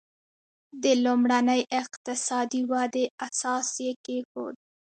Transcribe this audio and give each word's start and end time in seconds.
د 0.83 0.85
لومړنۍ 1.03 1.61
اقتصادي 1.81 2.61
ودې 2.71 3.05
اساس 3.27 3.67
یې 3.85 3.91
کېښود. 4.05 4.55